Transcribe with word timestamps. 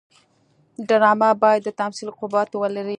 ډرامه 0.87 1.29
باید 1.41 1.61
د 1.67 1.69
تمثیل 1.79 2.09
قوت 2.19 2.49
ولري 2.55 2.89